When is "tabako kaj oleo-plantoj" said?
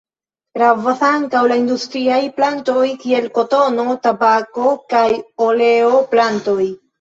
4.07-6.59